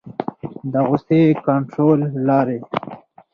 [0.71, 2.59] د غصې کنټرول لارې